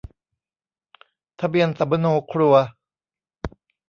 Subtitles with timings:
[1.39, 2.55] ทะเบียนสำมะโนครัว